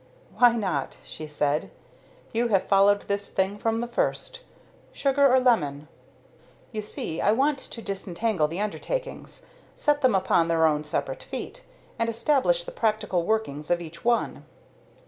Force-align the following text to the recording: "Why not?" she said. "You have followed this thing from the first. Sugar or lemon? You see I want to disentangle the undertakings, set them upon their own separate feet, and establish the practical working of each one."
"Why 0.39 0.53
not?" 0.53 0.97
she 1.03 1.27
said. 1.27 1.69
"You 2.33 2.47
have 2.47 2.63
followed 2.63 3.01
this 3.03 3.29
thing 3.29 3.59
from 3.59 3.77
the 3.81 3.87
first. 3.87 4.39
Sugar 4.91 5.31
or 5.31 5.39
lemon? 5.39 5.87
You 6.71 6.81
see 6.81 7.21
I 7.21 7.31
want 7.33 7.59
to 7.59 7.83
disentangle 7.83 8.47
the 8.47 8.61
undertakings, 8.61 9.45
set 9.75 10.01
them 10.01 10.15
upon 10.15 10.47
their 10.47 10.65
own 10.65 10.83
separate 10.85 11.21
feet, 11.21 11.61
and 11.99 12.09
establish 12.09 12.63
the 12.63 12.71
practical 12.71 13.21
working 13.27 13.63
of 13.69 13.79
each 13.79 14.03
one." 14.03 14.43